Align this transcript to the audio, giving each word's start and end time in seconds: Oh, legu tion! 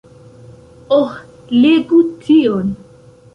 Oh, 0.97 1.11
legu 1.57 2.01
tion! 2.25 2.73